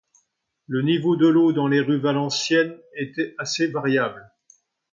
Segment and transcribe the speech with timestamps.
[0.65, 4.31] Le niveau de l'eau dans les rues valenciennes était assez variable.